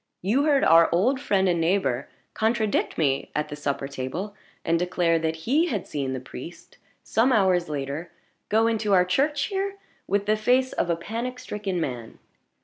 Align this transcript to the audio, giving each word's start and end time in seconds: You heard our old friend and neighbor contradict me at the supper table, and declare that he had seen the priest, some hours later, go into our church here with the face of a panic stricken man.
You 0.23 0.45
heard 0.45 0.63
our 0.63 0.89
old 0.91 1.19
friend 1.21 1.47
and 1.47 1.61
neighbor 1.61 2.09
contradict 2.33 2.97
me 2.97 3.29
at 3.35 3.49
the 3.49 3.55
supper 3.55 3.87
table, 3.87 4.33
and 4.65 4.79
declare 4.79 5.19
that 5.19 5.35
he 5.45 5.67
had 5.67 5.85
seen 5.85 6.13
the 6.13 6.19
priest, 6.19 6.79
some 7.03 7.31
hours 7.31 7.69
later, 7.69 8.09
go 8.49 8.65
into 8.65 8.93
our 8.93 9.05
church 9.05 9.43
here 9.43 9.75
with 10.07 10.25
the 10.25 10.35
face 10.35 10.73
of 10.73 10.89
a 10.89 10.95
panic 10.95 11.37
stricken 11.37 11.79
man. 11.79 12.17